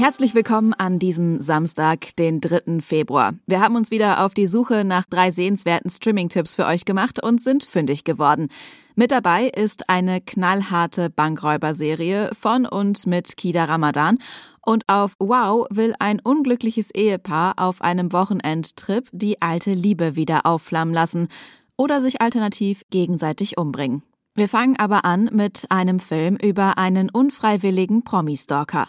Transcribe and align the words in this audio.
Herzlich 0.00 0.34
willkommen 0.34 0.72
an 0.72 0.98
diesem 0.98 1.42
Samstag, 1.42 2.16
den 2.16 2.40
3. 2.40 2.80
Februar. 2.80 3.34
Wir 3.46 3.60
haben 3.60 3.76
uns 3.76 3.90
wieder 3.90 4.24
auf 4.24 4.32
die 4.32 4.46
Suche 4.46 4.82
nach 4.82 5.04
drei 5.04 5.30
sehenswerten 5.30 5.90
Streaming-Tipps 5.90 6.54
für 6.54 6.64
euch 6.64 6.86
gemacht 6.86 7.22
und 7.22 7.42
sind 7.42 7.64
fündig 7.64 8.04
geworden. 8.04 8.48
Mit 8.94 9.10
dabei 9.10 9.48
ist 9.48 9.90
eine 9.90 10.22
knallharte 10.22 11.10
Bankräuberserie 11.10 12.30
von 12.32 12.64
und 12.64 13.06
mit 13.06 13.36
Kida 13.36 13.66
Ramadan. 13.66 14.16
Und 14.64 14.88
auf 14.88 15.16
Wow 15.18 15.66
will 15.68 15.92
ein 15.98 16.18
unglückliches 16.18 16.90
Ehepaar 16.90 17.56
auf 17.58 17.82
einem 17.82 18.10
Wochenendtrip 18.10 19.06
die 19.12 19.42
alte 19.42 19.74
Liebe 19.74 20.16
wieder 20.16 20.46
aufflammen 20.46 20.94
lassen 20.94 21.28
oder 21.76 22.00
sich 22.00 22.22
alternativ 22.22 22.84
gegenseitig 22.88 23.58
umbringen. 23.58 24.02
Wir 24.34 24.48
fangen 24.48 24.78
aber 24.78 25.04
an 25.04 25.28
mit 25.30 25.66
einem 25.68 26.00
Film 26.00 26.36
über 26.36 26.78
einen 26.78 27.10
unfreiwilligen 27.10 28.02
Promi-Stalker. 28.02 28.88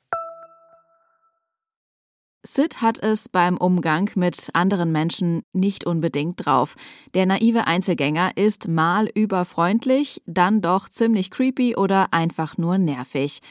Sid 2.43 2.81
hat 2.81 2.97
es 2.97 3.29
beim 3.29 3.55
Umgang 3.55 4.09
mit 4.15 4.49
anderen 4.53 4.91
Menschen 4.91 5.43
nicht 5.53 5.85
unbedingt 5.85 6.43
drauf. 6.43 6.75
Der 7.13 7.27
naive 7.27 7.67
Einzelgänger 7.67 8.31
ist 8.35 8.67
mal 8.67 9.07
überfreundlich, 9.13 10.23
dann 10.25 10.61
doch 10.61 10.89
ziemlich 10.89 11.29
creepy 11.29 11.75
oder 11.75 12.07
einfach 12.11 12.57
nur 12.57 12.79
nervig. 12.79 13.41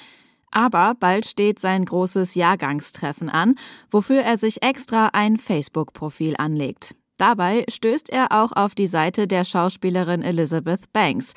Aber 0.50 0.94
bald 0.98 1.26
steht 1.26 1.60
sein 1.60 1.84
großes 1.84 2.34
Jahrgangstreffen 2.34 3.28
an, 3.28 3.54
wofür 3.90 4.22
er 4.22 4.38
sich 4.38 4.62
extra 4.62 5.10
ein 5.12 5.36
Facebook-Profil 5.36 6.34
anlegt. 6.36 6.96
Dabei 7.16 7.64
stößt 7.70 8.10
er 8.10 8.32
auch 8.32 8.50
auf 8.52 8.74
die 8.74 8.88
Seite 8.88 9.28
der 9.28 9.44
Schauspielerin 9.44 10.22
Elizabeth 10.22 10.92
Banks. 10.92 11.34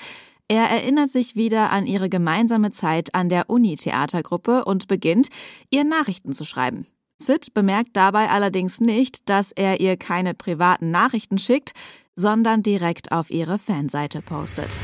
Er 0.48 0.64
erinnert 0.64 1.10
sich 1.10 1.36
wieder 1.36 1.70
an 1.70 1.86
ihre 1.86 2.10
gemeinsame 2.10 2.72
Zeit 2.72 3.14
an 3.14 3.30
der 3.30 3.50
Uni-Theatergruppe 3.52 4.66
und 4.66 4.88
beginnt, 4.88 5.28
ihr 5.70 5.84
Nachrichten 5.84 6.34
zu 6.34 6.46
schreiben. 6.46 6.88
Sid 7.18 7.54
bemerkt 7.54 7.92
dabei 7.94 8.30
allerdings 8.30 8.82
nicht, 8.82 9.30
dass 9.30 9.52
er 9.52 9.80
ihr 9.80 9.98
keine 9.98 10.34
privaten 10.34 10.92
Nachrichten 10.92 11.38
schickt, 11.38 11.72
sondern 12.16 12.64
direkt 12.64 13.12
auf 13.12 13.32
ihre 13.32 13.58
Fanseite 13.60 14.22
postet. 14.22 14.80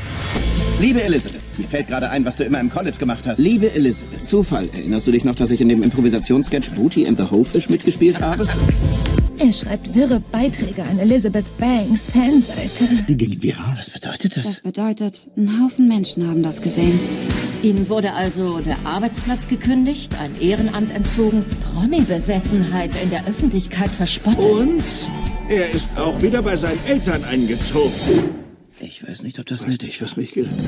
Liebe 0.80 1.02
Elizabeth, 1.02 1.42
mir 1.58 1.68
fällt 1.68 1.88
gerade 1.88 2.08
ein, 2.08 2.24
was 2.24 2.36
du 2.36 2.44
immer 2.44 2.58
im 2.58 2.70
College 2.70 2.96
gemacht 2.96 3.26
hast. 3.26 3.38
Liebe 3.38 3.70
Elizabeth, 3.70 4.26
Zufall. 4.26 4.68
Erinnerst 4.72 5.06
du 5.06 5.10
dich 5.10 5.24
noch, 5.24 5.34
dass 5.34 5.50
ich 5.50 5.60
in 5.60 5.68
dem 5.68 5.82
Improvisationssketch 5.82 6.72
Booty 6.72 7.06
and 7.06 7.18
the 7.18 7.24
Hopefish 7.24 7.68
mitgespielt 7.68 8.20
habe? 8.20 8.48
Er 9.38 9.52
schreibt 9.52 9.94
wirre 9.94 10.20
Beiträge 10.20 10.82
an 10.82 10.98
Elizabeth 10.98 11.44
Banks 11.58 12.10
Fanseite. 12.10 13.04
Die 13.06 13.16
ging 13.16 13.42
viral. 13.42 13.74
Was 13.76 13.90
bedeutet 13.90 14.36
das? 14.36 14.46
Das 14.46 14.60
bedeutet, 14.60 15.28
ein 15.36 15.62
Haufen 15.62 15.86
Menschen 15.86 16.26
haben 16.26 16.42
das 16.42 16.62
gesehen. 16.62 16.98
Ihnen 17.62 17.90
wurde 17.90 18.14
also 18.14 18.58
der 18.60 18.78
Arbeitsplatz 18.84 19.46
gekündigt, 19.46 20.14
ein 20.18 20.40
Ehrenamt 20.40 20.90
entzogen, 20.92 21.44
Promi-Besessenheit 21.74 22.94
in 23.02 23.10
der 23.10 23.26
Öffentlichkeit 23.26 23.90
verspottet. 23.90 24.38
Und 24.38 24.82
er 25.48 25.70
ist 25.70 25.90
auch 25.98 26.22
wieder 26.22 26.40
bei 26.40 26.56
seinen 26.56 26.82
Eltern 26.86 27.22
eingezogen. 27.22 28.30
Ich 28.78 29.06
weiß 29.06 29.24
nicht, 29.24 29.38
ob 29.38 29.46
das 29.46 29.66
nötig 29.66 30.00
was 30.00 30.16
mich 30.16 30.32
geritten 30.32 30.66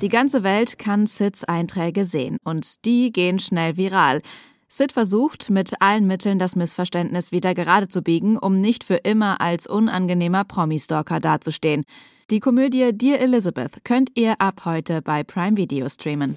Die 0.00 0.08
ganze 0.08 0.42
Welt 0.42 0.76
kann 0.76 1.06
Sids 1.06 1.44
Einträge 1.44 2.04
sehen 2.04 2.38
und 2.42 2.84
die 2.84 3.12
gehen 3.12 3.38
schnell 3.38 3.76
viral. 3.76 4.22
Sid 4.68 4.92
versucht 4.92 5.48
mit 5.48 5.80
allen 5.80 6.06
Mitteln 6.06 6.38
das 6.38 6.54
Missverständnis 6.54 7.32
wieder 7.32 7.54
gerade 7.54 7.88
zu 7.88 8.02
biegen, 8.02 8.36
um 8.36 8.60
nicht 8.60 8.84
für 8.84 8.96
immer 8.96 9.40
als 9.40 9.66
unangenehmer 9.66 10.44
Promi-Stalker 10.44 11.20
dazustehen. 11.20 11.84
Die 12.30 12.40
Komödie 12.40 12.90
Dear 12.92 13.20
Elizabeth 13.20 13.82
könnt 13.84 14.10
ihr 14.14 14.38
ab 14.40 14.66
heute 14.66 15.00
bei 15.00 15.24
Prime 15.24 15.56
Video 15.56 15.88
streamen. 15.88 16.36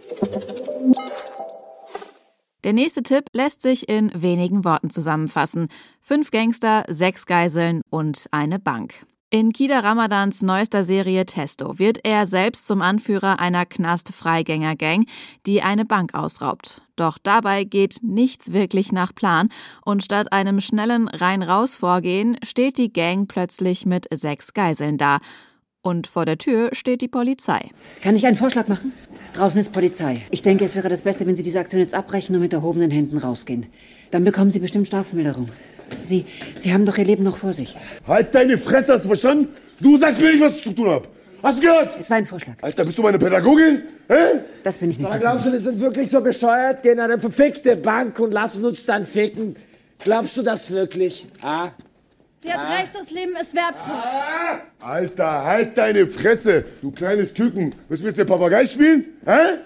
Der 2.64 2.72
nächste 2.72 3.04
Tipp 3.04 3.26
lässt 3.34 3.62
sich 3.62 3.90
in 3.90 4.12
wenigen 4.16 4.64
Worten 4.64 4.90
zusammenfassen. 4.90 5.68
Fünf 6.00 6.32
Gangster, 6.32 6.86
sechs 6.88 7.26
Geiseln 7.26 7.82
und 7.90 8.28
eine 8.32 8.60
Bank. 8.60 9.06
In 9.34 9.54
Kida 9.54 9.80
Ramadans 9.80 10.42
neuester 10.42 10.84
Serie 10.84 11.26
Testo 11.26 11.80
wird 11.80 12.00
er 12.04 12.28
selbst 12.28 12.68
zum 12.68 12.82
Anführer 12.82 13.40
einer 13.40 13.66
Knast-Freigänger-Gang, 13.66 15.06
die 15.46 15.62
eine 15.62 15.86
Bank 15.86 16.14
ausraubt. 16.14 16.82
Doch 16.98 17.18
dabei 17.18 17.64
geht 17.64 18.00
nichts 18.02 18.52
wirklich 18.52 18.92
nach 18.92 19.16
Plan 19.16 19.48
und 19.86 20.04
statt 20.04 20.34
einem 20.34 20.60
schnellen 20.60 21.08
Rein-Raus-Vorgehen 21.08 22.40
steht 22.44 22.78
die 22.78 22.92
Gang 22.92 23.26
plötzlich 23.30 23.86
mit 23.86 24.06
sechs 24.14 24.52
Geiseln 24.52 24.98
da. 24.98 25.20
Und 25.82 26.08
vor 26.08 26.26
der 26.26 26.38
Tür 26.38 26.72
steht 26.74 27.00
die 27.00 27.08
Polizei. 27.08 27.70
Kann 28.02 28.18
ich 28.18 28.28
einen 28.28 28.36
Vorschlag 28.36 28.68
machen? 28.68 28.92
Draußen 29.32 29.62
ist 29.62 29.72
Polizei. 29.72 30.24
Ich 30.32 30.42
denke, 30.42 30.66
es 30.66 30.76
wäre 30.76 30.90
das 30.90 31.04
Beste, 31.04 31.26
wenn 31.26 31.38
Sie 31.38 31.44
diese 31.44 31.62
Aktion 31.62 31.80
jetzt 31.80 31.94
abbrechen 31.94 32.36
und 32.36 32.42
mit 32.42 32.52
erhobenen 32.52 32.92
Händen 32.92 33.18
rausgehen. 33.18 33.68
Dann 34.12 34.26
bekommen 34.26 34.52
Sie 34.52 34.60
bestimmt 34.60 34.88
Strafmilderung. 34.88 35.48
Sie, 36.02 36.26
Sie 36.56 36.74
haben 36.74 36.86
doch 36.86 36.98
Ihr 36.98 37.06
Leben 37.06 37.24
noch 37.24 37.38
vor 37.38 37.54
sich. 37.54 37.76
Halt 38.08 38.34
deine 38.36 38.58
Fresse, 38.58 38.94
hast 38.94 39.04
du 39.04 39.08
verstanden? 39.10 39.50
Du 39.80 39.98
sagst 39.98 40.22
mir 40.22 40.32
nicht, 40.32 40.42
was 40.42 40.58
ich 40.58 40.64
zu 40.64 40.72
tun 40.72 40.90
habe. 40.90 41.08
Hast 41.44 41.58
du 41.58 41.68
gehört? 41.68 41.96
Es 42.00 42.10
war 42.10 42.18
ein 42.18 42.26
Vorschlag. 42.26 42.54
Alter, 42.62 42.84
bist 42.86 42.98
du 42.98 43.02
meine 43.02 43.18
Pädagogin? 43.18 43.82
Hä? 44.08 44.16
Das 44.64 44.78
bin 44.78 44.92
ich 44.92 45.00
nicht. 45.00 45.10
Sag, 45.10 45.22
glaubst 45.22 45.46
du, 45.46 45.52
wir 45.52 45.60
sind 45.60 45.80
wirklich 45.80 46.10
so 46.10 46.22
bescheuert? 46.22 46.84
Gehen 46.84 47.00
an 47.00 47.10
eine 47.12 47.20
verfickte 47.20 47.76
Bank 47.76 48.20
und 48.20 48.32
lassen 48.32 48.64
uns 48.64 48.86
dann 48.86 49.06
ficken? 49.06 49.56
Glaubst 50.00 50.38
du 50.38 50.44
das 50.44 50.70
wirklich? 50.70 51.26
Ah? 51.42 51.70
Sie 52.38 52.52
hat 52.52 52.80
recht, 52.80 52.94
das 52.96 53.12
Leben 53.12 53.36
ist 53.40 53.56
wertvoll. 53.56 53.96
Alter, 54.80 55.44
halt 55.46 55.78
deine 55.78 56.08
Fresse, 56.08 56.66
du 56.82 56.92
kleines 56.92 57.34
Küken. 57.34 57.74
Willst 57.88 58.02
du 58.02 58.08
mit 58.08 58.18
dem 58.18 58.28
Papagei 58.28 58.66
spielen? 58.66 59.06
Hä? 59.26 59.58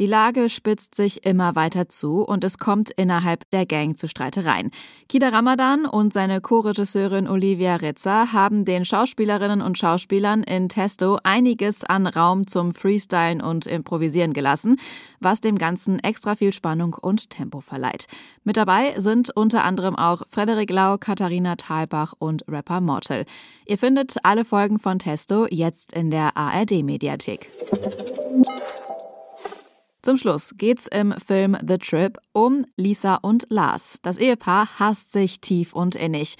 Die 0.00 0.06
Lage 0.06 0.48
spitzt 0.48 0.96
sich 0.96 1.24
immer 1.24 1.54
weiter 1.54 1.88
zu 1.88 2.22
und 2.22 2.42
es 2.42 2.58
kommt 2.58 2.90
innerhalb 2.90 3.48
der 3.50 3.64
Gang 3.64 3.96
zu 3.96 4.08
Streitereien. 4.08 4.72
Kida 5.08 5.28
Ramadan 5.28 5.86
und 5.86 6.12
seine 6.12 6.40
Co-Regisseurin 6.40 7.28
Olivia 7.28 7.76
Ritzer 7.76 8.32
haben 8.32 8.64
den 8.64 8.84
Schauspielerinnen 8.84 9.62
und 9.62 9.78
Schauspielern 9.78 10.42
in 10.42 10.68
Testo 10.68 11.20
einiges 11.22 11.84
an 11.84 12.08
Raum 12.08 12.48
zum 12.48 12.74
Freestylen 12.74 13.40
und 13.40 13.66
Improvisieren 13.66 14.32
gelassen, 14.32 14.80
was 15.20 15.40
dem 15.40 15.58
Ganzen 15.58 16.00
extra 16.00 16.34
viel 16.34 16.52
Spannung 16.52 16.94
und 16.94 17.30
Tempo 17.30 17.60
verleiht. 17.60 18.08
Mit 18.42 18.56
dabei 18.56 18.98
sind 18.98 19.30
unter 19.36 19.62
anderem 19.62 19.94
auch 19.94 20.22
Frederik 20.28 20.70
Lau, 20.70 20.98
Katharina 20.98 21.54
Thalbach 21.54 22.14
und 22.18 22.42
Rapper 22.48 22.80
Mortal. 22.80 23.26
Ihr 23.64 23.78
findet 23.78 24.16
alle 24.24 24.44
Folgen 24.44 24.80
von 24.80 24.98
Testo 24.98 25.46
jetzt 25.48 25.92
in 25.92 26.10
der 26.10 26.36
ARD-Mediathek. 26.36 27.48
Zum 30.04 30.18
Schluss 30.18 30.52
geht's 30.58 30.86
im 30.86 31.12
Film 31.12 31.56
The 31.66 31.78
Trip 31.78 32.18
um 32.34 32.66
Lisa 32.76 33.14
und 33.14 33.46
Lars. 33.48 34.00
Das 34.02 34.18
Ehepaar 34.18 34.68
hasst 34.78 35.12
sich 35.12 35.40
tief 35.40 35.72
und 35.72 35.94
innig. 35.94 36.34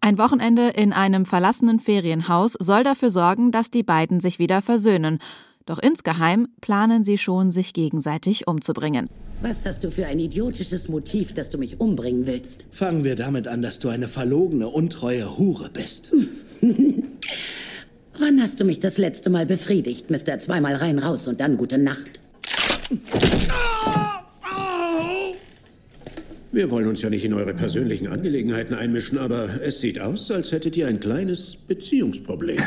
Ein 0.00 0.18
Wochenende 0.18 0.68
in 0.68 0.92
einem 0.92 1.26
verlassenen 1.26 1.80
Ferienhaus 1.80 2.52
soll 2.60 2.84
dafür 2.84 3.10
sorgen, 3.10 3.50
dass 3.50 3.72
die 3.72 3.82
beiden 3.82 4.20
sich 4.20 4.38
wieder 4.38 4.62
versöhnen. 4.62 5.18
Doch 5.66 5.80
insgeheim 5.80 6.46
planen 6.60 7.02
sie 7.02 7.18
schon, 7.18 7.50
sich 7.50 7.72
gegenseitig 7.72 8.46
umzubringen. 8.46 9.10
Was 9.42 9.66
hast 9.66 9.82
du 9.82 9.90
für 9.90 10.06
ein 10.06 10.20
idiotisches 10.20 10.88
Motiv, 10.88 11.34
dass 11.34 11.50
du 11.50 11.58
mich 11.58 11.80
umbringen 11.80 12.24
willst? 12.24 12.66
Fangen 12.70 13.02
wir 13.02 13.16
damit 13.16 13.48
an, 13.48 13.62
dass 13.62 13.80
du 13.80 13.88
eine 13.88 14.06
verlogene, 14.06 14.68
untreue 14.68 15.36
Hure 15.36 15.70
bist. 15.70 16.12
Wann 18.20 18.40
hast 18.40 18.60
du 18.60 18.64
mich 18.64 18.78
das 18.78 18.96
letzte 18.96 19.28
Mal 19.28 19.44
befriedigt, 19.44 20.08
Mr. 20.08 20.38
Zweimal 20.38 20.76
rein 20.76 21.00
raus 21.00 21.26
und 21.26 21.40
dann 21.40 21.56
gute 21.56 21.78
Nacht? 21.78 22.20
Wir 26.50 26.70
wollen 26.70 26.86
uns 26.88 27.02
ja 27.02 27.10
nicht 27.10 27.24
in 27.24 27.34
eure 27.34 27.52
persönlichen 27.52 28.06
Angelegenheiten 28.06 28.74
einmischen, 28.74 29.18
aber 29.18 29.60
es 29.62 29.80
sieht 29.80 30.00
aus, 30.00 30.30
als 30.30 30.52
hättet 30.52 30.76
ihr 30.76 30.88
ein 30.88 30.98
kleines 30.98 31.54
Beziehungsproblem. 31.56 32.62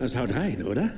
Das 0.00 0.16
haut 0.16 0.34
rein, 0.34 0.64
oder? 0.64 0.90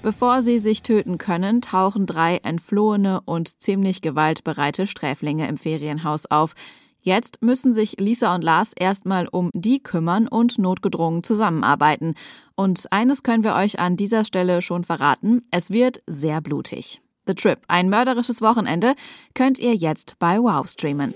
Bevor 0.00 0.42
sie 0.42 0.60
sich 0.60 0.82
töten 0.82 1.18
können, 1.18 1.60
tauchen 1.60 2.06
drei 2.06 2.36
entflohene 2.36 3.20
und 3.24 3.60
ziemlich 3.60 4.00
gewaltbereite 4.00 4.86
Sträflinge 4.86 5.48
im 5.48 5.56
Ferienhaus 5.56 6.26
auf. 6.26 6.54
Jetzt 7.00 7.42
müssen 7.42 7.72
sich 7.72 7.96
Lisa 7.98 8.34
und 8.34 8.42
Lars 8.42 8.72
erstmal 8.76 9.28
um 9.28 9.50
die 9.54 9.82
kümmern 9.82 10.28
und 10.28 10.58
notgedrungen 10.58 11.22
zusammenarbeiten. 11.22 12.14
Und 12.54 12.90
eines 12.92 13.22
können 13.22 13.44
wir 13.44 13.54
euch 13.54 13.78
an 13.78 13.96
dieser 13.96 14.24
Stelle 14.24 14.62
schon 14.62 14.84
verraten, 14.84 15.42
es 15.50 15.70
wird 15.70 16.02
sehr 16.06 16.40
blutig. 16.40 17.00
The 17.26 17.34
Trip, 17.34 17.60
ein 17.68 17.90
mörderisches 17.90 18.40
Wochenende, 18.40 18.94
könnt 19.34 19.58
ihr 19.58 19.74
jetzt 19.74 20.18
bei 20.18 20.38
Wow 20.38 20.66
streamen. 20.66 21.14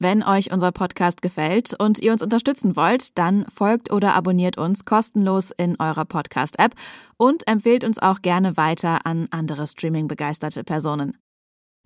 Wenn 0.00 0.22
euch 0.22 0.52
unser 0.52 0.70
Podcast 0.70 1.22
gefällt 1.22 1.74
und 1.78 2.00
ihr 2.00 2.12
uns 2.12 2.22
unterstützen 2.22 2.76
wollt, 2.76 3.18
dann 3.18 3.44
folgt 3.48 3.92
oder 3.92 4.14
abonniert 4.14 4.56
uns 4.56 4.84
kostenlos 4.84 5.50
in 5.50 5.74
eurer 5.80 6.04
Podcast-App 6.04 6.74
und 7.16 7.48
empfehlt 7.48 7.82
uns 7.82 7.98
auch 7.98 8.22
gerne 8.22 8.56
weiter 8.56 9.04
an 9.04 9.26
andere 9.32 9.66
Streaming-begeisterte 9.66 10.62
Personen. 10.62 11.18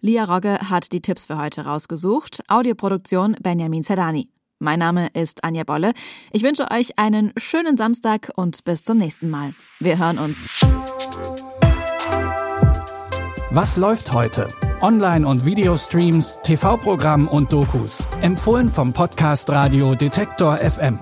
Lia 0.05 0.25
Rogge 0.25 0.59
hat 0.69 0.93
die 0.93 1.01
Tipps 1.01 1.27
für 1.27 1.39
heute 1.39 1.65
rausgesucht. 1.65 2.43
Audioproduktion 2.49 3.37
Benjamin 3.41 3.85
Zerdani. 3.85 4.29
Mein 4.59 4.81
Name 4.81 5.07
ist 5.15 5.45
Anja 5.45 5.63
Bolle. 5.63 5.93
Ich 6.33 6.43
wünsche 6.43 6.69
euch 6.73 6.99
einen 6.99 7.33
schönen 7.37 7.77
Samstag 7.77 8.33
und 8.35 8.65
bis 8.65 8.83
zum 8.83 8.99
nächsten 8.99 9.31
Mal. 9.31 9.55
Wir 9.79 9.99
hören 9.99 10.19
uns. 10.19 10.49
Was 13.51 13.77
läuft 13.77 14.13
heute? 14.13 14.49
Online- 14.81 15.27
und 15.27 15.45
Videostreams, 15.45 16.41
TV-Programm 16.43 17.29
und 17.29 17.53
Dokus. 17.53 18.03
Empfohlen 18.23 18.69
vom 18.69 18.93
Podcast 18.93 19.49
Radio 19.51 19.95
Detektor 19.95 20.57
FM. 20.57 20.99